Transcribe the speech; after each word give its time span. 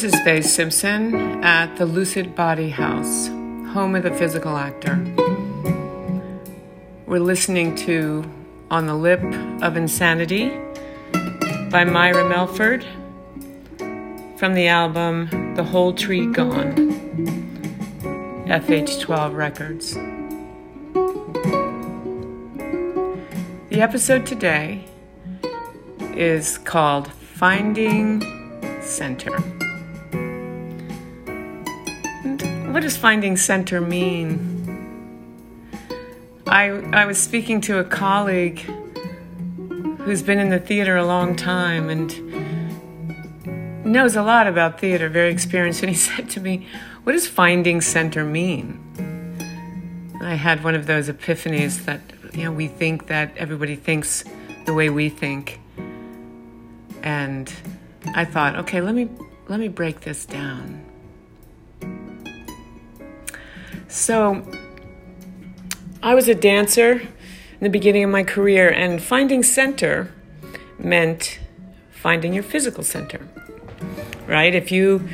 This 0.00 0.14
is 0.14 0.20
Fay 0.20 0.40
Simpson 0.40 1.44
at 1.44 1.76
the 1.76 1.84
Lucid 1.84 2.34
Body 2.34 2.70
House, 2.70 3.26
home 3.74 3.94
of 3.94 4.02
the 4.02 4.10
physical 4.10 4.56
actor. 4.56 4.96
We're 7.04 7.18
listening 7.18 7.74
to 7.84 8.24
On 8.70 8.86
the 8.86 8.94
Lip 8.94 9.22
of 9.62 9.76
Insanity 9.76 10.58
by 11.70 11.84
Myra 11.84 12.26
Melford 12.26 12.82
from 14.38 14.54
the 14.54 14.68
album 14.68 15.54
The 15.54 15.64
Whole 15.64 15.92
Tree 15.92 16.32
Gone, 16.32 16.74
FH12 18.46 19.36
Records. 19.36 19.92
The 23.68 23.82
episode 23.82 24.24
today 24.24 24.86
is 26.14 26.56
called 26.56 27.12
Finding 27.12 28.22
Center. 28.80 29.59
What 32.80 32.84
does 32.84 32.96
finding 32.96 33.36
center 33.36 33.78
mean? 33.78 34.40
I, 36.46 36.68
I 36.94 37.04
was 37.04 37.18
speaking 37.18 37.60
to 37.60 37.78
a 37.78 37.84
colleague 37.84 38.60
who's 39.98 40.22
been 40.22 40.38
in 40.38 40.48
the 40.48 40.58
theater 40.58 40.96
a 40.96 41.04
long 41.04 41.36
time 41.36 41.90
and 41.90 43.84
knows 43.84 44.16
a 44.16 44.22
lot 44.22 44.46
about 44.46 44.80
theater, 44.80 45.10
very 45.10 45.30
experienced, 45.30 45.82
and 45.82 45.90
he 45.90 45.94
said 46.08 46.30
to 46.30 46.40
me, 46.40 46.66
What 47.02 47.12
does 47.12 47.28
finding 47.28 47.82
center 47.82 48.24
mean? 48.24 48.80
I 50.22 50.32
had 50.36 50.64
one 50.64 50.74
of 50.74 50.86
those 50.86 51.10
epiphanies 51.10 51.84
that, 51.84 52.00
you 52.32 52.44
know, 52.44 52.52
we 52.52 52.66
think 52.66 53.08
that 53.08 53.36
everybody 53.36 53.76
thinks 53.76 54.24
the 54.64 54.72
way 54.72 54.88
we 54.88 55.10
think. 55.10 55.60
And 57.02 57.52
I 58.14 58.24
thought, 58.24 58.56
okay, 58.56 58.80
let 58.80 58.94
me 58.94 59.10
let 59.48 59.60
me 59.60 59.68
break 59.68 60.00
this 60.00 60.24
down. 60.24 60.89
So, 63.90 64.46
I 66.00 66.14
was 66.14 66.28
a 66.28 66.34
dancer 66.34 66.92
in 66.92 67.58
the 67.60 67.68
beginning 67.68 68.04
of 68.04 68.10
my 68.10 68.22
career, 68.22 68.70
and 68.70 69.02
finding 69.02 69.42
center 69.42 70.14
meant 70.78 71.40
finding 71.90 72.32
your 72.32 72.44
physical 72.44 72.84
center. 72.84 73.26
Right? 74.28 74.54
If 74.54 74.70
you, 74.70 75.08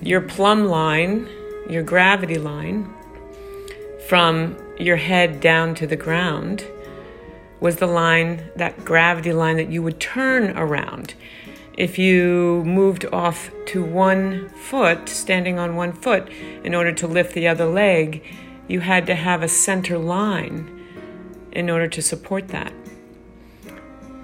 your 0.00 0.22
plumb 0.22 0.64
line, 0.64 1.28
your 1.68 1.82
gravity 1.82 2.38
line, 2.38 2.90
from 4.08 4.56
your 4.78 4.96
head 4.96 5.40
down 5.40 5.74
to 5.74 5.86
the 5.86 5.96
ground, 5.96 6.64
was 7.60 7.76
the 7.76 7.86
line, 7.86 8.50
that 8.56 8.82
gravity 8.82 9.34
line 9.34 9.58
that 9.58 9.68
you 9.68 9.82
would 9.82 10.00
turn 10.00 10.56
around 10.56 11.12
if 11.76 11.98
you 11.98 12.62
moved 12.64 13.04
off 13.12 13.50
to 13.66 13.84
one 13.84 14.48
foot, 14.50 15.08
standing 15.08 15.58
on 15.58 15.76
one 15.76 15.92
foot, 15.92 16.28
in 16.64 16.74
order 16.74 16.92
to 16.92 17.06
lift 17.06 17.34
the 17.34 17.46
other 17.46 17.66
leg, 17.66 18.24
you 18.68 18.80
had 18.80 19.06
to 19.06 19.14
have 19.14 19.42
a 19.42 19.48
center 19.48 19.98
line 19.98 20.72
in 21.52 21.70
order 21.70 21.88
to 21.88 22.02
support 22.02 22.48
that. 22.48 22.72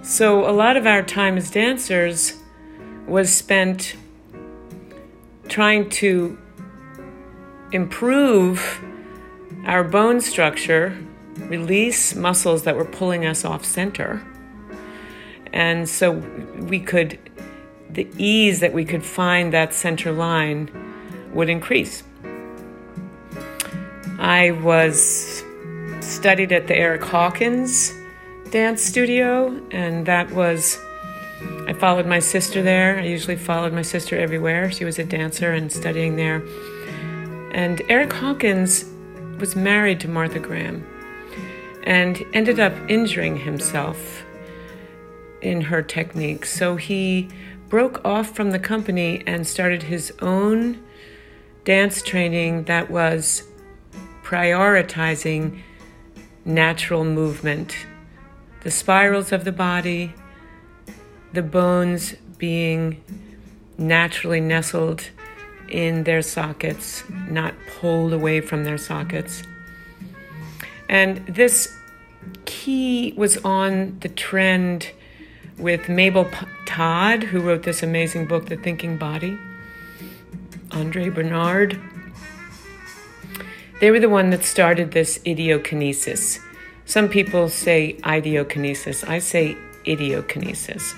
So, 0.02 0.48
a 0.48 0.50
lot 0.50 0.76
of 0.76 0.86
our 0.86 1.02
time 1.02 1.36
as 1.36 1.50
dancers 1.50 2.36
was 3.06 3.32
spent 3.32 3.96
trying 5.48 5.88
to 5.90 6.38
improve 7.72 8.82
our 9.66 9.84
bone 9.84 10.20
structure, 10.20 10.96
release 11.36 12.14
muscles 12.14 12.62
that 12.64 12.76
were 12.76 12.84
pulling 12.84 13.26
us 13.26 13.44
off 13.44 13.64
center. 13.64 14.22
And 15.52 15.88
so 15.88 16.12
we 16.12 16.80
could 16.80 17.18
the 17.92 18.08
ease 18.16 18.60
that 18.60 18.72
we 18.72 18.84
could 18.84 19.04
find 19.04 19.52
that 19.52 19.74
center 19.74 20.12
line 20.12 20.70
would 21.32 21.48
increase. 21.48 22.02
I 24.18 24.52
was 24.52 25.42
studied 26.00 26.52
at 26.52 26.68
the 26.68 26.76
Erick 26.76 27.02
Hawkins 27.02 27.92
dance 28.50 28.82
studio, 28.82 29.60
and 29.70 30.06
that 30.06 30.30
was, 30.30 30.78
I 31.66 31.72
followed 31.72 32.06
my 32.06 32.18
sister 32.18 32.62
there. 32.62 32.98
I 32.98 33.04
usually 33.04 33.36
followed 33.36 33.72
my 33.72 33.82
sister 33.82 34.16
everywhere. 34.16 34.70
She 34.70 34.84
was 34.84 34.98
a 34.98 35.04
dancer 35.04 35.52
and 35.52 35.72
studying 35.72 36.16
there. 36.16 36.42
And 37.52 37.82
Erick 37.88 38.12
Hawkins 38.12 38.84
was 39.38 39.56
married 39.56 40.00
to 40.00 40.08
Martha 40.08 40.38
Graham 40.38 40.86
and 41.84 42.22
ended 42.32 42.60
up 42.60 42.72
injuring 42.88 43.38
himself 43.38 44.22
in 45.40 45.62
her 45.62 45.82
technique. 45.82 46.46
So 46.46 46.76
he 46.76 47.28
broke 47.72 48.04
off 48.04 48.36
from 48.36 48.50
the 48.50 48.58
company 48.58 49.22
and 49.26 49.46
started 49.46 49.84
his 49.84 50.12
own 50.20 50.78
dance 51.64 52.02
training 52.02 52.64
that 52.64 52.90
was 52.90 53.44
prioritizing 54.22 55.58
natural 56.44 57.02
movement, 57.02 57.74
the 58.60 58.70
spirals 58.70 59.32
of 59.32 59.44
the 59.44 59.52
body, 59.52 60.12
the 61.32 61.42
bones 61.42 62.14
being 62.36 63.02
naturally 63.78 64.38
nestled 64.38 65.08
in 65.70 66.04
their 66.04 66.20
sockets, 66.20 67.02
not 67.26 67.54
pulled 67.78 68.12
away 68.12 68.38
from 68.42 68.64
their 68.64 68.76
sockets. 68.76 69.44
And 70.90 71.24
this 71.26 71.74
key 72.44 73.14
was 73.16 73.38
on 73.38 73.96
the 74.00 74.10
trend 74.10 74.90
with 75.58 75.88
Mabel 75.88 76.28
Todd, 76.66 77.24
who 77.24 77.40
wrote 77.40 77.62
this 77.62 77.82
amazing 77.82 78.26
book, 78.26 78.46
The 78.46 78.56
Thinking 78.56 78.96
Body, 78.96 79.38
Andre 80.70 81.08
Bernard. 81.08 81.78
They 83.80 83.90
were 83.90 84.00
the 84.00 84.08
one 84.08 84.30
that 84.30 84.44
started 84.44 84.92
this 84.92 85.18
idiokinesis. 85.20 86.38
Some 86.84 87.08
people 87.08 87.48
say 87.48 87.96
ideokinesis. 88.02 89.08
I 89.08 89.18
say 89.18 89.56
idiokinesis. 89.84 90.96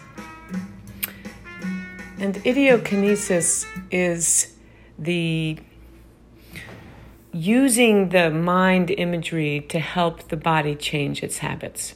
And 2.18 2.36
idiokinesis 2.36 3.66
is 3.90 4.54
the 4.98 5.58
using 7.32 8.10
the 8.10 8.30
mind 8.30 8.90
imagery 8.90 9.60
to 9.68 9.80
help 9.80 10.28
the 10.28 10.36
body 10.36 10.74
change 10.76 11.22
its 11.22 11.38
habits. 11.38 11.94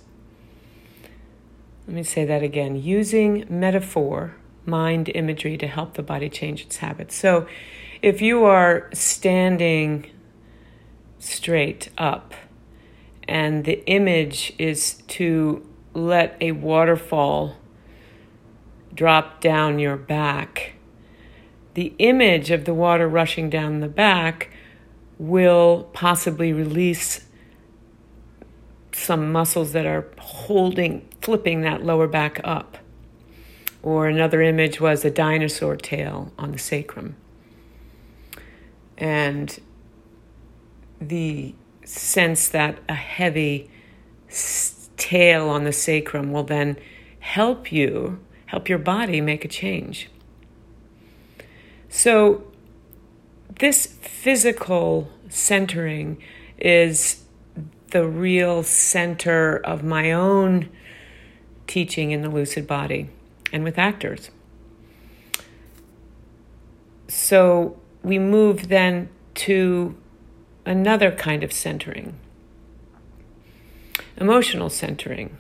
Let 1.89 1.95
me 1.95 2.03
say 2.03 2.27
that 2.27 2.43
again 2.43 2.77
using 2.77 3.47
metaphor, 3.49 4.37
mind 4.67 5.11
imagery 5.15 5.57
to 5.57 5.67
help 5.67 5.95
the 5.95 6.03
body 6.03 6.29
change 6.29 6.61
its 6.61 6.77
habits. 6.77 7.15
So 7.15 7.47
if 8.03 8.21
you 8.21 8.45
are 8.45 8.91
standing 8.93 10.11
straight 11.19 11.89
up 11.97 12.35
and 13.27 13.65
the 13.65 13.83
image 13.87 14.53
is 14.59 15.03
to 15.09 15.67
let 15.95 16.37
a 16.43 16.53
waterfall 16.53 17.57
drop 18.93 19.41
down 19.41 19.79
your 19.79 19.97
back, 19.97 20.75
the 21.73 21.95
image 21.99 22.51
of 22.51 22.67
the 22.67 22.75
water 22.75 23.09
rushing 23.09 23.49
down 23.49 23.81
the 23.81 23.89
back 23.89 24.51
will 25.17 25.89
possibly 25.95 26.53
release 26.53 27.25
some 28.93 29.33
muscles 29.33 29.73
that 29.73 29.87
are 29.87 30.07
holding, 30.19 31.08
flipping 31.29 31.61
that 31.61 31.85
lower 31.85 32.09
back 32.09 32.41
up. 32.43 32.79
Or 33.83 34.09
another 34.09 34.41
image 34.41 34.81
was 34.81 35.05
a 35.05 35.11
dinosaur 35.11 35.77
tail 35.77 36.33
on 36.39 36.53
the 36.53 36.59
sacrum. 36.59 37.17
And 38.97 39.61
the 40.99 41.55
sense 41.85 42.49
that 42.49 42.79
a 42.89 42.95
heavy 42.95 43.71
tail 44.97 45.51
on 45.51 45.65
the 45.65 45.73
sacrum 45.75 46.33
will 46.33 46.45
then 46.45 46.79
help 47.21 47.71
you, 47.71 48.25
help 48.47 48.71
your 48.71 48.79
body 48.79 49.21
make 49.21 49.45
a 49.45 49.49
change. 49.49 50.09
So, 51.91 52.51
this 53.59 53.85
physical 53.85 55.11
centering 55.29 56.23
is 56.57 57.23
the 57.91 58.09
real 58.09 58.63
center 58.63 59.59
of 59.59 59.85
my 59.85 60.11
own 60.11 60.71
teaching 61.69 62.11
in 62.11 62.23
the 62.23 62.29
lucid 62.29 62.67
body 62.67 63.09
and 63.53 63.63
with 63.63 63.79
actors. 63.79 64.31
So 67.07 67.79
we 68.03 68.19
move 68.19 68.69
then 68.69 69.09
to 69.35 69.97
another 70.67 71.13
kind 71.13 71.45
of 71.45 71.53
centering 71.53 72.19
emotional 74.17 74.69
centering. 74.69 75.39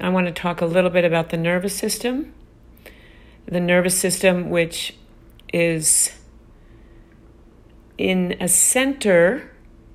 I 0.00 0.08
want 0.08 0.28
to 0.28 0.32
talk 0.32 0.60
a 0.60 0.66
little 0.66 0.88
bit 0.88 1.04
about 1.04 1.30
the 1.30 1.36
nervous 1.36 1.74
system. 1.74 2.32
The 3.44 3.58
nervous 3.58 3.98
system, 3.98 4.50
which 4.50 4.96
is 5.52 6.12
in 7.98 8.36
a 8.40 8.46
center 8.46 9.52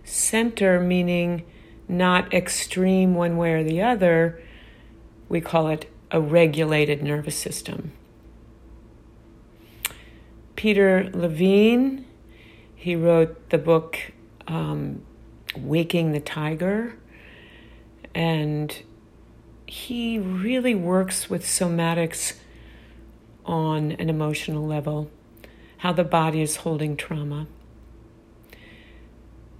Center 0.07 0.79
meaning 0.79 1.43
not 1.89 2.33
extreme 2.33 3.13
one 3.13 3.35
way 3.35 3.51
or 3.51 3.63
the 3.63 3.81
other, 3.81 4.41
we 5.29 5.41
call 5.41 5.67
it 5.67 5.91
a 6.11 6.21
regulated 6.21 7.03
nervous 7.03 7.35
system. 7.35 7.91
Peter 10.55 11.09
Levine. 11.13 12.05
He 12.75 12.95
wrote 12.95 13.49
the 13.49 13.57
book 13.57 13.97
um, 14.47 15.03
Waking 15.55 16.11
the 16.11 16.19
Tiger. 16.19 16.97
And 18.13 18.83
he 19.65 20.17
really 20.17 20.73
works 20.75 21.29
with 21.29 21.43
somatics 21.43 22.37
on 23.45 23.91
an 23.93 24.09
emotional 24.09 24.65
level, 24.65 25.09
how 25.77 25.93
the 25.93 26.03
body 26.03 26.41
is 26.41 26.57
holding 26.57 26.97
trauma. 26.97 27.47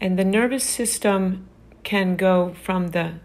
And 0.01 0.17
the 0.17 0.25
nervous 0.25 0.63
system 0.63 1.47
can 1.83 2.15
go 2.15 2.55
from 2.63 2.89
the 2.89 3.15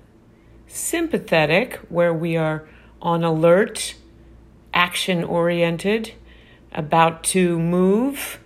sympathetic, 0.73 1.77
where 1.91 2.15
we 2.15 2.37
are 2.37 2.67
on 3.03 3.23
alert, 3.23 3.95
action 4.73 5.23
oriented, 5.23 6.15
about 6.73 7.23
to 7.23 7.59
move 7.59 8.39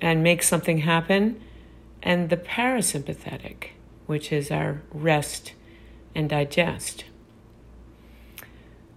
and 0.00 0.22
make 0.22 0.42
something 0.42 0.78
happen, 0.78 1.42
and 2.02 2.30
the 2.30 2.36
parasympathetic, 2.36 3.70
which 4.06 4.30
is 4.30 4.50
our 4.50 4.82
rest 4.92 5.54
and 6.14 6.28
digest. 6.28 7.04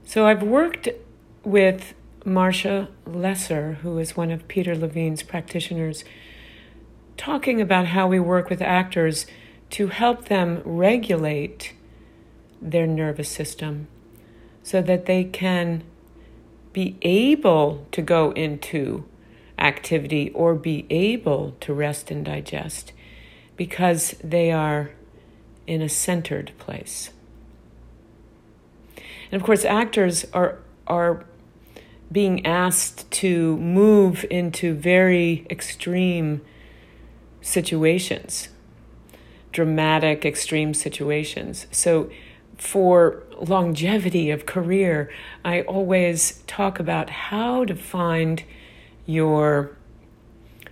So 0.06 0.28
I've 0.28 0.44
worked 0.44 0.90
with 1.44 1.96
Marsha 2.24 2.90
Lesser, 3.08 3.80
who 3.82 3.98
is 3.98 4.16
one 4.16 4.30
of 4.30 4.48
Peter 4.48 4.76
Levine's 4.76 5.24
practitioners, 5.24 6.04
talking 7.18 7.60
about 7.60 7.88
how 7.88 8.08
we 8.08 8.20
work 8.20 8.50
with 8.50 8.62
actors 8.62 9.26
to 9.72 9.88
help 9.88 10.26
them 10.26 10.62
regulate 10.64 11.74
their 12.62 12.88
nervous 12.88 13.30
system 13.30 13.88
so 14.64 14.82
that 14.82 15.06
they 15.06 15.24
can 15.24 15.84
be 16.74 16.98
able 17.02 17.86
to 17.92 18.02
go 18.02 18.32
into 18.32 19.06
activity 19.58 20.30
or 20.34 20.56
be 20.56 20.86
able 20.90 21.56
to 21.60 21.74
rest 21.74 22.12
and 22.12 22.26
digest 22.26 22.94
because 23.58 24.16
they 24.24 24.52
are 24.52 24.92
in 25.68 25.82
a 25.82 25.90
centered 25.90 26.52
place. 26.58 27.12
And 29.32 29.40
of 29.40 29.46
course, 29.46 29.66
actors 29.66 30.26
are, 30.34 30.60
are 30.88 31.26
being 32.12 32.46
asked 32.46 33.10
to 33.12 33.58
move 33.58 34.26
into 34.30 34.74
very 34.74 35.46
extreme 35.50 36.42
situations, 37.42 38.50
dramatic, 39.52 40.26
extreme 40.26 40.74
situations. 40.74 41.68
So, 41.72 42.10
for 42.60 43.24
longevity 43.40 44.30
of 44.30 44.46
career, 44.46 45.10
I 45.44 45.62
always 45.62 46.44
talk 46.46 46.80
about 46.80 47.10
how 47.10 47.66
to 47.66 47.76
find 47.76 48.44
your 49.06 49.78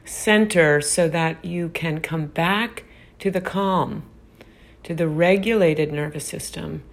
center 0.05 0.81
so 0.81 1.07
that 1.09 1.43
you 1.43 1.69
can 1.69 1.99
come 1.99 2.27
back 2.27 2.83
to 3.19 3.31
the 3.31 3.41
calm, 3.41 4.03
to 4.83 4.93
the 4.93 5.07
regulated 5.07 5.91
nervous 5.91 6.25
system 6.25 6.83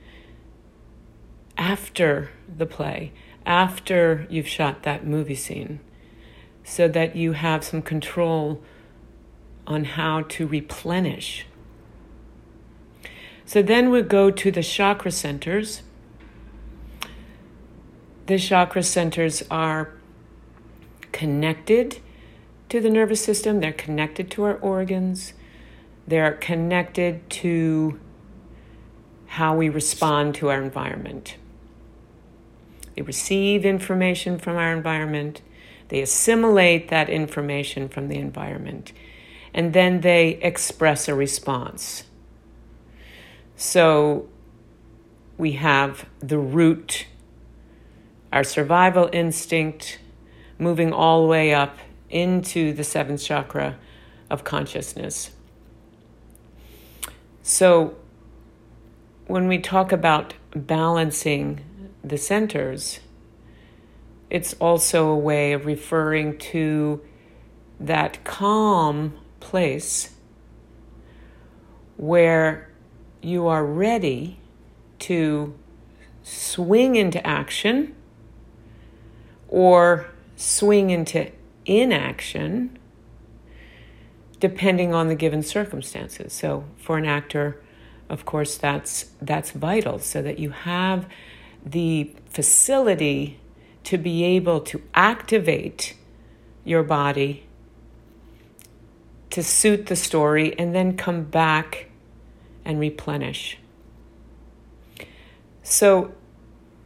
after 1.58 2.30
the 2.56 2.66
play, 2.66 3.12
after 3.44 4.26
you've 4.30 4.48
shot 4.48 4.82
that 4.84 5.06
movie 5.06 5.34
scene, 5.34 5.80
so 6.62 6.88
that 6.88 7.14
you 7.14 7.32
have 7.32 7.62
some 7.62 7.82
control 7.82 8.62
on 9.66 9.84
how 9.84 10.22
to 10.22 10.46
replenish 10.46 11.46
so 13.46 13.62
then 13.62 13.90
we 13.90 14.02
go 14.02 14.30
to 14.30 14.50
the 14.50 14.62
chakra 14.62 15.10
centers. 15.10 15.82
The 18.26 18.38
chakra 18.38 18.82
centers 18.82 19.42
are 19.50 19.92
connected 21.12 22.00
to 22.70 22.80
the 22.80 22.90
nervous 22.90 23.22
system, 23.22 23.60
they're 23.60 23.72
connected 23.72 24.30
to 24.32 24.44
our 24.44 24.56
organs, 24.56 25.34
they're 26.08 26.32
connected 26.32 27.28
to 27.30 28.00
how 29.26 29.54
we 29.54 29.68
respond 29.68 30.34
to 30.36 30.48
our 30.48 30.62
environment. 30.62 31.36
They 32.96 33.02
receive 33.02 33.64
information 33.64 34.38
from 34.38 34.56
our 34.56 34.72
environment, 34.72 35.42
they 35.88 36.00
assimilate 36.00 36.88
that 36.88 37.10
information 37.10 37.88
from 37.88 38.08
the 38.08 38.18
environment, 38.18 38.92
and 39.52 39.72
then 39.72 40.00
they 40.00 40.30
express 40.42 41.08
a 41.08 41.14
response. 41.14 42.04
So 43.56 44.28
we 45.38 45.52
have 45.52 46.06
the 46.20 46.38
root, 46.38 47.06
our 48.32 48.44
survival 48.44 49.08
instinct, 49.12 49.98
moving 50.58 50.92
all 50.92 51.22
the 51.22 51.28
way 51.28 51.54
up 51.54 51.78
into 52.10 52.72
the 52.72 52.84
seventh 52.84 53.22
chakra 53.22 53.76
of 54.30 54.44
consciousness. 54.44 55.30
So 57.42 57.96
when 59.26 59.48
we 59.48 59.58
talk 59.58 59.92
about 59.92 60.34
balancing 60.54 61.60
the 62.02 62.18
centers, 62.18 63.00
it's 64.30 64.54
also 64.54 65.08
a 65.08 65.16
way 65.16 65.52
of 65.52 65.66
referring 65.66 66.38
to 66.38 67.00
that 67.80 68.24
calm 68.24 69.14
place 69.40 70.10
where 71.96 72.70
you 73.24 73.46
are 73.46 73.64
ready 73.64 74.38
to 74.98 75.54
swing 76.22 76.96
into 76.96 77.24
action 77.26 77.94
or 79.48 80.06
swing 80.36 80.90
into 80.90 81.30
inaction 81.64 82.78
depending 84.40 84.92
on 84.92 85.08
the 85.08 85.14
given 85.14 85.42
circumstances. 85.42 86.32
So 86.32 86.64
for 86.76 86.98
an 86.98 87.06
actor, 87.06 87.60
of 88.10 88.24
course 88.26 88.56
that's 88.56 89.06
that's 89.22 89.52
vital 89.52 89.98
so 89.98 90.20
that 90.20 90.38
you 90.38 90.50
have 90.50 91.08
the 91.64 92.14
facility 92.28 93.40
to 93.84 93.96
be 93.96 94.24
able 94.24 94.60
to 94.60 94.82
activate 94.94 95.96
your 96.64 96.82
body 96.82 97.44
to 99.30 99.42
suit 99.42 99.86
the 99.86 99.96
story 99.96 100.58
and 100.58 100.74
then 100.74 100.96
come 100.96 101.24
back 101.24 101.88
and 102.64 102.78
replenish. 102.78 103.58
So, 105.62 106.12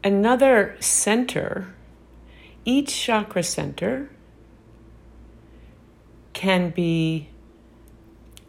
another 0.05 0.77
center, 0.81 1.75
each 2.65 2.95
chakra 2.95 3.43
center 3.43 4.11
can 6.33 6.71
be 6.71 7.29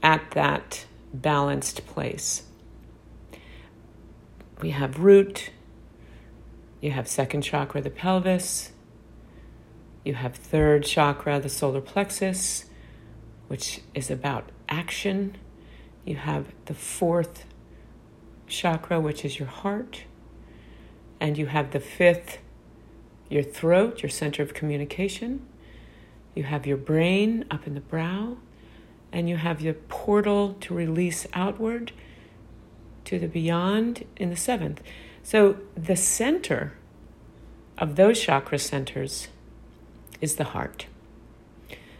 at 0.04 0.32
that 0.32 0.86
balanced 1.14 1.86
place. 1.88 2.44
We 4.62 4.72
have 4.72 5.00
root, 5.00 5.52
you 6.82 6.92
have 6.92 7.08
second 7.08 7.42
chakra, 7.42 7.82
the 7.82 7.90
pelvis, 7.90 8.72
you 10.04 10.14
have 10.14 10.36
third 10.36 10.84
chakra, 10.84 11.40
the 11.40 11.50
solar 11.50 11.82
plexus, 11.82 12.66
which 13.48 13.82
is 13.94 14.12
about 14.12 14.52
action 14.68 15.38
you 16.06 16.16
have 16.16 16.54
the 16.66 16.74
fourth 16.74 17.46
chakra, 18.48 19.00
which 19.00 19.24
is 19.24 19.40
your 19.40 19.48
heart. 19.48 20.04
And 21.20 21.38
you 21.38 21.48
have 21.48 21.72
the 21.72 21.80
fifth, 21.80 22.40
your 23.30 23.44
throat, 23.44 24.02
your 24.02 24.10
center 24.10 24.42
of 24.42 24.54
communication. 24.54 25.46
You 26.34 26.44
have 26.44 26.66
your 26.66 26.78
brain 26.78 27.46
up 27.52 27.68
in 27.68 27.74
the 27.74 27.82
brow. 27.82 28.38
And 29.12 29.28
you 29.28 29.38
have 29.38 29.62
your 29.62 29.74
portal 29.74 30.56
to 30.62 30.74
release 30.74 31.28
outward 31.34 31.92
to 33.06 33.18
the 33.20 33.28
beyond 33.28 34.06
in 34.18 34.30
the 34.30 34.36
seventh. 34.36 34.82
So 35.24 35.58
the 35.76 35.96
center 35.96 36.74
of 37.78 37.96
those 37.96 38.20
chakra 38.20 38.60
centers 38.60 39.30
is 40.22 40.36
the 40.36 40.44
heart. 40.46 40.86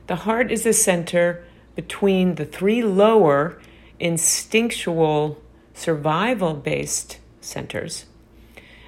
The 0.08 0.18
heart 0.18 0.52
is 0.52 0.64
the 0.64 0.74
center 0.74 1.46
between 1.76 2.36
the 2.36 2.46
three 2.46 2.84
lower 2.84 3.60
instinctual 4.00 5.42
survival 5.74 6.54
based 6.54 7.20
centers, 7.42 8.06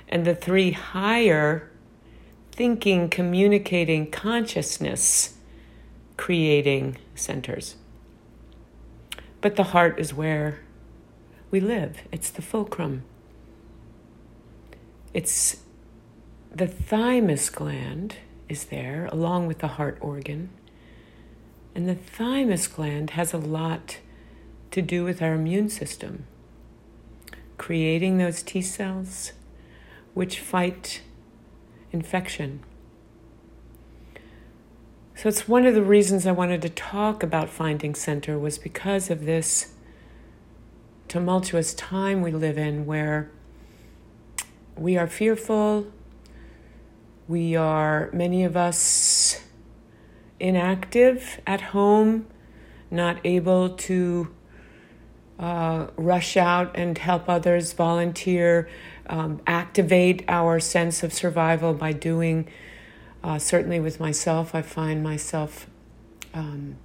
and 0.08 0.26
the 0.26 0.36
three 0.36 0.72
higher 0.72 1.70
thinking, 2.52 3.10
communicating, 3.10 4.10
consciousness 4.12 5.36
creating 6.18 6.98
centers. 7.16 7.76
But 9.40 9.56
the 9.56 9.64
heart 9.64 10.00
is 10.00 10.14
where 10.14 10.60
we 11.50 11.60
live, 11.60 12.04
it's 12.12 12.30
the 12.30 12.42
fulcrum. 12.42 13.04
It's 15.14 15.58
the 16.54 16.68
thymus 16.68 17.50
gland 17.50 18.18
is 18.48 18.66
there 18.66 19.08
along 19.12 19.48
with 19.48 19.60
the 19.60 19.68
heart 19.68 19.98
organ. 20.02 20.50
And 21.74 21.88
the 21.88 21.96
thymus 21.96 22.68
gland 22.68 23.12
has 23.12 23.34
a 23.34 23.38
lot 23.38 23.98
to 24.72 24.82
do 24.82 25.04
with 25.04 25.22
our 25.22 25.34
immune 25.34 25.70
system, 25.70 26.26
creating 27.58 28.18
those 28.18 28.42
T 28.42 28.62
cells 28.62 29.34
which 30.14 30.40
fight 30.40 31.02
infection. 31.92 32.62
So 35.16 35.30
it's 35.30 35.48
one 35.48 35.66
of 35.66 35.76
the 35.76 35.84
reasons 35.84 36.26
I 36.26 36.32
wanted 36.32 36.62
to 36.64 36.70
talk 36.70 37.22
about 37.22 37.50
finding 37.50 37.94
center 37.94 38.40
was 38.40 38.58
because 38.58 39.12
of 39.12 39.26
this 39.26 39.74
tumultuous 41.08 41.74
time 41.74 42.22
we 42.22 42.32
live 42.32 42.58
in 42.58 42.86
where 42.86 43.30
we 44.76 44.98
are 44.98 45.08
fearful, 45.08 45.92
we 47.28 47.56
are, 47.56 48.10
many 48.14 48.44
of 48.44 48.58
us, 48.58 49.42
inactive 50.40 51.40
at 51.46 51.62
home, 51.62 52.26
not 52.90 53.20
able 53.24 53.70
to 53.70 54.34
uh, 55.40 55.88
rush 55.96 56.38
out 56.38 56.72
and 56.76 56.98
help 56.98 57.28
others, 57.28 57.74
volunteer, 57.74 58.70
um, 59.08 59.42
activate 59.48 60.24
our 60.28 60.60
sense 60.60 61.04
of 61.04 61.14
survival 61.14 61.74
by 61.74 61.94
doing. 61.94 62.48
Uh, 63.24 63.38
certainly, 63.38 63.80
with 63.80 64.00
myself, 64.00 64.56
I 64.56 64.62
find 64.62 65.04
myself 65.04 65.68
um, 66.34 66.78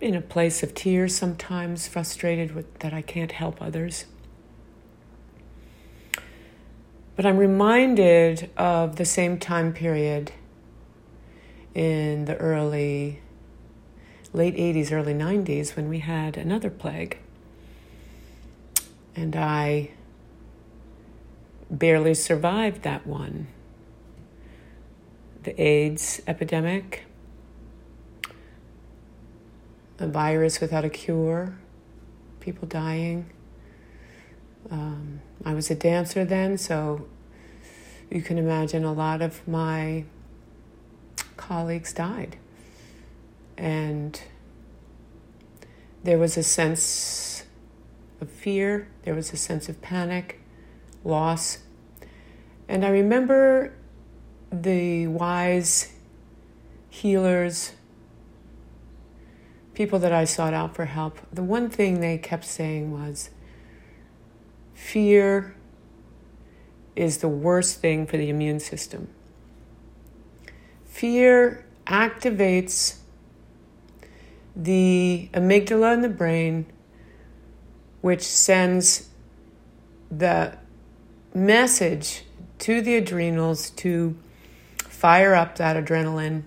in 0.00 0.14
a 0.14 0.20
place 0.20 0.62
of 0.62 0.74
tears 0.74 1.14
sometimes, 1.14 1.88
frustrated 1.88 2.54
with 2.54 2.78
that 2.80 2.92
I 2.92 3.02
can't 3.02 3.32
help 3.32 3.60
others. 3.60 4.06
But 7.16 7.26
I'm 7.26 7.36
reminded 7.36 8.48
of 8.56 8.94
the 8.94 9.04
same 9.04 9.38
time 9.38 9.72
period 9.72 10.30
in 11.74 12.26
the 12.26 12.36
early, 12.36 13.20
late 14.32 14.56
80s, 14.56 14.92
early 14.92 15.14
90s 15.14 15.76
when 15.76 15.88
we 15.88 16.00
had 16.00 16.36
another 16.36 16.70
plague. 16.70 17.18
And 19.16 19.34
I 19.34 19.90
barely 21.70 22.14
survived 22.14 22.82
that 22.82 23.06
one. 23.06 23.48
The 25.42 25.60
AIDS 25.60 26.20
epidemic, 26.26 27.04
a 29.98 30.06
virus 30.06 30.60
without 30.60 30.84
a 30.84 30.90
cure, 30.90 31.56
people 32.40 32.68
dying. 32.68 33.30
Um, 34.70 35.20
I 35.44 35.54
was 35.54 35.70
a 35.70 35.74
dancer 35.74 36.24
then, 36.24 36.58
so 36.58 37.06
you 38.10 38.22
can 38.22 38.38
imagine 38.38 38.84
a 38.84 38.92
lot 38.92 39.22
of 39.22 39.46
my 39.48 40.04
colleagues 41.36 41.92
died. 41.92 42.36
And 43.58 44.18
there 46.04 46.16
was 46.16 46.36
a 46.36 46.44
sense 46.44 47.44
of 48.20 48.30
fear, 48.30 48.88
there 49.02 49.14
was 49.14 49.32
a 49.32 49.36
sense 49.36 49.68
of 49.68 49.82
panic, 49.82 50.40
loss. 51.04 51.58
And 52.68 52.84
I 52.84 52.90
remember 52.90 53.74
the 54.52 55.08
wise 55.08 55.92
healers, 56.88 57.72
people 59.74 59.98
that 59.98 60.12
I 60.12 60.24
sought 60.24 60.54
out 60.54 60.74
for 60.74 60.84
help, 60.84 61.18
the 61.32 61.42
one 61.42 61.68
thing 61.68 62.00
they 62.00 62.16
kept 62.16 62.44
saying 62.44 62.92
was, 62.92 63.30
Fear 64.74 65.56
is 66.94 67.18
the 67.18 67.28
worst 67.28 67.80
thing 67.80 68.06
for 68.06 68.16
the 68.16 68.30
immune 68.30 68.60
system. 68.60 69.08
Fear 70.84 71.66
activates 71.86 72.98
the 74.58 75.30
amygdala 75.32 75.94
in 75.94 76.02
the 76.02 76.08
brain, 76.10 76.66
which 78.02 78.22
sends 78.22 79.08
the 80.10 80.58
message 81.32 82.24
to 82.58 82.82
the 82.82 82.96
adrenals 82.96 83.70
to 83.70 84.18
fire 84.80 85.34
up 85.34 85.56
that 85.56 85.82
adrenaline. 85.82 86.42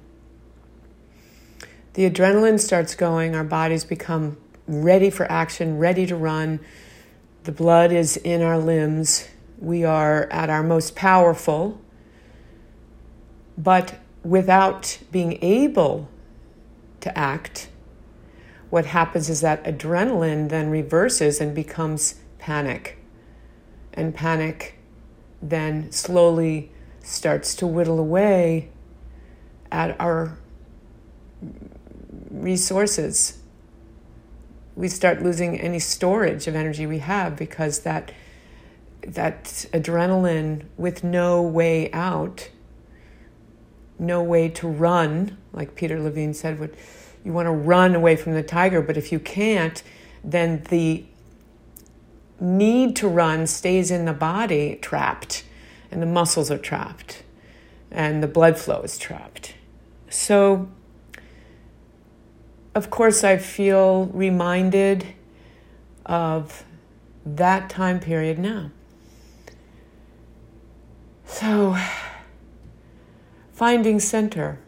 The 1.93 2.07
adrenaline 2.09 2.59
starts 2.59 2.93
going, 2.93 3.35
our 3.35 3.43
bodies 3.43 3.85
become 3.85 4.37
ready 4.67 5.09
for 5.09 5.29
action, 5.31 5.77
ready 5.79 6.05
to 6.05 6.15
run 6.15 6.59
the 7.43 7.51
blood 7.51 7.91
is 7.91 8.17
in 8.17 8.43
our 8.43 8.59
limbs. 8.59 9.27
We 9.57 9.83
are 9.83 10.27
at 10.31 10.51
our 10.51 10.61
most 10.61 10.95
powerful. 10.95 11.81
But 13.57 13.99
without 14.23 14.99
being 15.11 15.39
able 15.43 16.07
to 16.99 17.17
act, 17.17 17.69
what 18.71 18.87
happens 18.87 19.29
is 19.29 19.41
that 19.41 19.63
adrenaline 19.65 20.49
then 20.49 20.69
reverses 20.69 21.39
and 21.39 21.53
becomes 21.53 22.15
panic. 22.39 22.97
And 23.93 24.15
panic 24.15 24.79
then 25.41 25.91
slowly 25.91 26.71
starts 27.03 27.53
to 27.55 27.67
whittle 27.67 27.99
away 27.99 28.69
at 29.71 29.99
our 29.99 30.37
resources 32.29 33.39
we 34.75 34.87
start 34.87 35.21
losing 35.21 35.59
any 35.59 35.79
storage 35.79 36.47
of 36.47 36.55
energy 36.55 36.85
we 36.85 36.99
have 36.99 37.35
because 37.35 37.79
that 37.79 38.11
that 39.01 39.43
adrenaline 39.73 40.63
with 40.77 41.03
no 41.03 41.41
way 41.41 41.91
out 41.91 42.49
no 43.99 44.23
way 44.23 44.47
to 44.47 44.67
run 44.67 45.37
like 45.51 45.75
peter 45.75 45.99
levine 45.99 46.33
said 46.33 46.59
would 46.59 46.75
you 47.23 47.33
want 47.33 47.45
to 47.45 47.51
run 47.51 47.95
away 47.95 48.15
from 48.15 48.33
the 48.33 48.43
tiger 48.43 48.81
but 48.81 48.97
if 48.97 49.11
you 49.11 49.19
can't 49.19 49.83
then 50.23 50.63
the 50.69 51.03
need 52.39 52.95
to 52.95 53.07
run 53.07 53.45
stays 53.45 53.91
in 53.91 54.05
the 54.05 54.13
body 54.13 54.77
trapped 54.81 55.43
and 55.91 56.01
the 56.01 56.05
muscles 56.05 56.49
are 56.49 56.57
trapped 56.57 57.23
and 57.91 58.23
the 58.23 58.27
blood 58.27 58.57
flow 58.57 58.81
is 58.81 58.97
trapped 58.97 59.53
so 60.09 60.69
of 62.73 62.89
course, 62.89 63.23
I 63.23 63.37
feel 63.37 64.05
reminded 64.07 65.05
of 66.05 66.63
that 67.25 67.69
time 67.69 67.99
period 67.99 68.39
now. 68.39 68.71
So, 71.25 71.77
finding 73.51 73.99
center. 73.99 74.59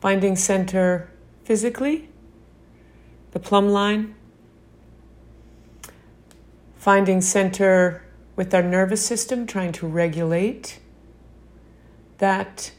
Finding 0.00 0.36
center 0.36 1.10
physically, 1.44 2.08
the 3.32 3.40
plumb 3.40 3.68
line. 3.68 4.14
Finding 6.76 7.20
center 7.20 8.02
with 8.36 8.54
our 8.54 8.62
nervous 8.62 9.04
system, 9.04 9.46
trying 9.46 9.72
to 9.72 9.86
regulate 9.86 10.78
that 12.18 12.72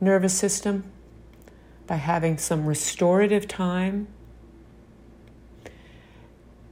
nervous 0.00 0.32
system 0.32 0.84
by 1.86 1.96
having 1.96 2.38
some 2.38 2.66
restorative 2.66 3.46
time 3.46 4.08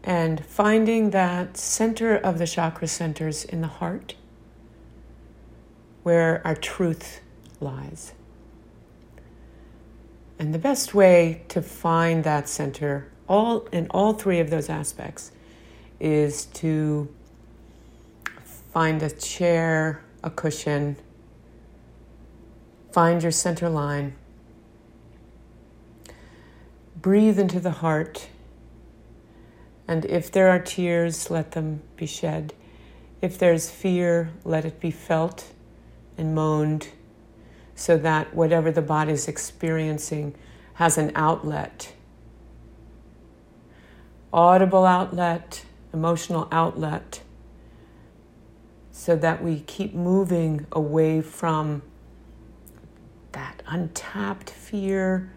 and 0.02 0.44
finding 0.44 1.10
that 1.10 1.56
center 1.56 2.14
of 2.14 2.38
the 2.38 2.46
chakra 2.46 2.86
centers 2.86 3.44
in 3.44 3.62
the 3.62 3.66
heart 3.66 4.14
where 6.02 6.46
our 6.46 6.54
truth 6.54 7.20
lies. 7.60 8.12
And 10.38 10.52
the 10.52 10.58
best 10.58 10.94
way 10.94 11.42
to 11.48 11.62
find 11.62 12.24
that 12.24 12.48
center 12.48 13.10
all 13.28 13.66
in 13.72 13.86
all 13.90 14.12
three 14.12 14.40
of 14.40 14.50
those 14.50 14.68
aspects 14.68 15.32
is 16.00 16.46
to 16.46 17.08
find 18.72 19.02
a 19.02 19.10
chair, 19.10 20.02
a 20.22 20.30
cushion, 20.30 20.96
find 22.92 23.22
your 23.22 23.32
center 23.32 23.68
line 23.68 24.14
Breathe 27.04 27.38
into 27.38 27.60
the 27.60 27.70
heart. 27.70 28.28
And 29.86 30.06
if 30.06 30.32
there 30.32 30.48
are 30.48 30.58
tears, 30.58 31.30
let 31.30 31.50
them 31.50 31.82
be 31.96 32.06
shed. 32.06 32.54
If 33.20 33.36
there's 33.36 33.68
fear, 33.68 34.30
let 34.42 34.64
it 34.64 34.80
be 34.80 34.90
felt 34.90 35.52
and 36.16 36.34
moaned 36.34 36.88
so 37.74 37.96
that 37.98 38.34
whatever 38.34 38.70
the 38.70 38.82
body 38.82 39.12
is 39.12 39.28
experiencing 39.28 40.34
has 40.74 40.98
an 40.98 41.12
outlet. 41.14 41.92
Audible 44.32 44.84
outlet, 44.84 45.64
emotional 45.92 46.48
outlet, 46.50 47.20
so 48.90 49.16
that 49.16 49.42
we 49.42 49.60
keep 49.60 49.94
moving 49.94 50.66
away 50.72 51.20
from 51.20 51.82
that 53.32 53.62
untapped 53.66 54.50
fear 54.50 55.32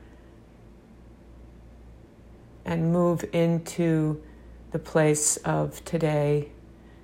and 2.65 2.91
move 2.91 3.25
into 3.33 4.21
the 4.71 4.79
place 4.79 5.37
of 5.37 5.83
today 5.85 6.51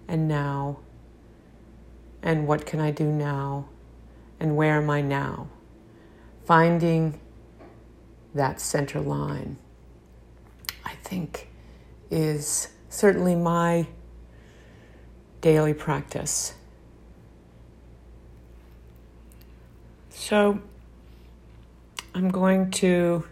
and 0.08 0.28
now. 0.28 0.78
And 2.22 2.48
what 2.48 2.66
can 2.66 2.80
I 2.80 2.92
do 2.92 3.06
now? 3.06 3.70
And 4.40 4.56
where 4.56 4.78
am 4.78 4.90
I 4.90 5.02
now? 5.02 5.48
Finding 6.46 7.20
that 8.36 8.60
center 8.60 9.00
line, 9.00 9.58
I 10.84 10.96
think, 11.04 11.50
is 12.10 12.70
certainly 12.90 13.36
my 13.36 13.88
daily 15.42 15.74
practice. 15.74 16.54
So 20.10 20.62
I'm 22.16 22.30
going 22.30 22.72
to 22.72 23.26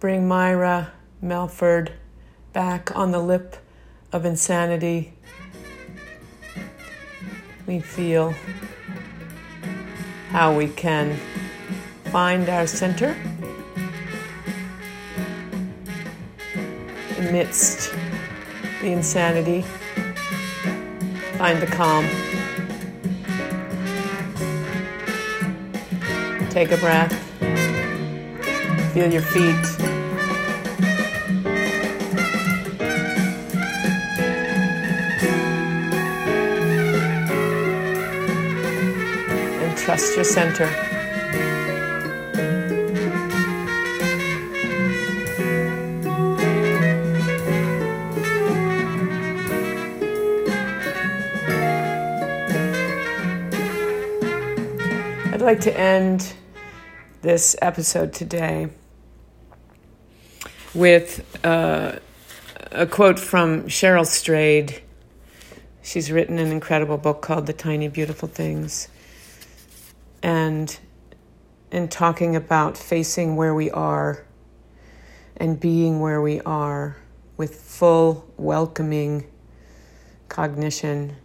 bring 0.00 0.28
Myra 0.28 0.92
Melford 1.20 1.92
back 2.52 2.94
on 2.96 3.10
the 3.10 3.18
lip 3.18 3.56
of 4.12 4.24
insanity. 4.24 5.12
We 7.66 7.80
feel 7.80 8.34
how 10.36 10.54
we 10.54 10.68
can 10.68 11.16
find 12.12 12.50
our 12.50 12.66
center 12.66 13.16
amidst 17.16 17.90
the 18.82 18.88
insanity, 18.88 19.62
find 21.38 21.58
the 21.62 21.66
calm. 21.66 22.04
Take 26.50 26.70
a 26.70 26.76
breath. 26.76 27.14
Feel 28.92 29.10
your 29.10 29.22
feet. 29.22 29.85
Trust 39.86 40.16
your 40.16 40.24
center. 40.24 40.64
I'd 55.32 55.40
like 55.40 55.60
to 55.60 55.78
end 55.78 56.34
this 57.22 57.54
episode 57.62 58.12
today 58.12 58.70
with 60.74 61.24
uh, 61.44 62.00
a 62.72 62.86
quote 62.88 63.20
from 63.20 63.66
Cheryl 63.66 64.04
Strayed. 64.04 64.82
She's 65.84 66.10
written 66.10 66.40
an 66.40 66.50
incredible 66.50 66.98
book 66.98 67.22
called 67.22 67.46
The 67.46 67.52
Tiny 67.52 67.86
Beautiful 67.86 68.28
Things. 68.28 68.88
And 70.22 70.78
in 71.70 71.88
talking 71.88 72.36
about 72.36 72.76
facing 72.76 73.36
where 73.36 73.54
we 73.54 73.70
are 73.70 74.24
and 75.36 75.60
being 75.60 76.00
where 76.00 76.20
we 76.20 76.40
are 76.42 76.96
with 77.36 77.54
full 77.54 78.26
welcoming 78.36 79.26
cognition, 80.28 81.16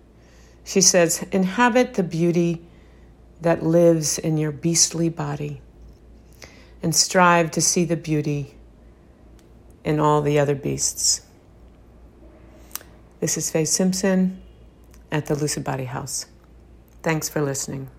she 0.63 0.81
says, 0.81 1.25
inhabit 1.31 1.93
the 1.93 2.03
beauty 2.03 2.65
that 3.41 3.63
lives 3.63 4.19
in 4.19 4.37
your 4.37 4.51
beastly 4.51 5.09
body 5.09 5.61
and 6.83 6.95
strive 6.95 7.51
to 7.51 7.61
see 7.61 7.85
the 7.85 7.97
beauty 7.97 8.55
in 9.83 9.99
all 9.99 10.21
the 10.21 10.39
other 10.39 10.55
beasts. 10.55 11.21
This 13.19 13.37
is 13.37 13.51
Fay 13.51 13.65
Simpson 13.65 14.41
at 15.11 15.27
the 15.27 15.35
Lucid 15.35 15.63
Body 15.63 15.85
House. 15.85 16.25
Thanks 17.03 17.29
for 17.29 17.41
listening. 17.41 17.89